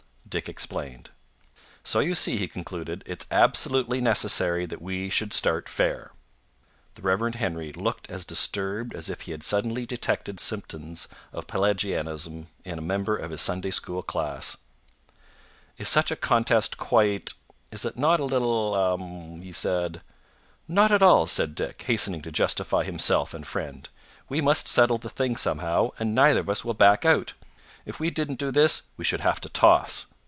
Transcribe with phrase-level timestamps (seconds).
[0.29, 1.09] Dick explained.
[1.83, 6.11] "So you see," he concluded, "it's absolutely necessary that we should start fair."
[6.95, 7.35] The Rev.
[7.35, 12.81] Henry looked as disturbed as if he had suddenly detected symptoms of Pelagianism in a
[12.81, 14.55] member of his Sunday school class.
[15.77, 17.33] "Is such a contest quite?
[17.69, 19.99] Is it not a little um?" he said.
[20.65, 23.89] "Not at all," said Dick, hastening to justify himself and friend.
[24.29, 27.33] "We must settle the thing somehow, and neither of us will back out.
[27.85, 30.05] If we didn't do this we should have to toss."